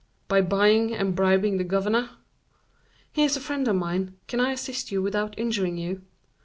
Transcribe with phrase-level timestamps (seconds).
[0.27, 2.09] "By buying and bribing the governor."
[3.11, 6.01] "He is a friend of mine; can I assist you, without injuring you?"